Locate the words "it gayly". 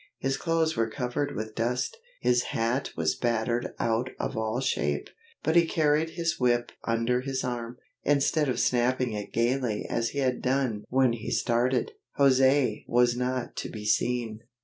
9.13-9.85